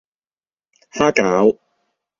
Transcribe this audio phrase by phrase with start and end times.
[0.95, 1.59] 蝦餃